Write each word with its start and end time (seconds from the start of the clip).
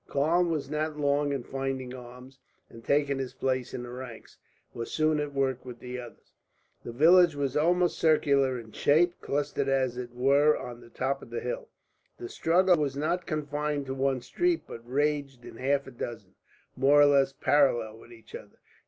Karl 0.07 0.43
was 0.43 0.67
not 0.67 0.97
long 0.97 1.31
in 1.31 1.43
finding 1.43 1.93
arms 1.93 2.39
and, 2.71 2.83
taking 2.83 3.19
his 3.19 3.35
place 3.35 3.71
in 3.71 3.83
the 3.83 3.91
ranks, 3.91 4.39
was 4.73 4.89
soon 4.91 5.19
at 5.19 5.31
work 5.31 5.63
with 5.63 5.77
the 5.77 5.99
others. 5.99 6.33
The 6.83 6.91
village 6.91 7.35
was 7.35 7.55
almost 7.55 7.99
circular 7.99 8.57
in 8.57 8.71
shape, 8.71 9.13
clustered 9.21 9.69
as 9.69 9.97
it 9.97 10.15
were 10.15 10.57
on 10.57 10.81
the 10.81 10.89
top 10.89 11.21
of 11.21 11.29
the 11.29 11.39
hill. 11.41 11.69
The 12.17 12.29
struggle 12.29 12.77
was 12.77 12.97
not 12.97 13.27
confined 13.27 13.85
to 13.85 13.93
one 13.93 14.21
street, 14.21 14.63
but 14.65 14.81
raged 14.91 15.45
in 15.45 15.57
half 15.57 15.85
a 15.85 15.91
dozen, 15.91 16.33
more 16.75 16.99
or 16.99 17.05
less 17.05 17.31
parallel 17.33 17.95
with 17.99 18.11
each 18.11 18.33
other. 18.33 18.57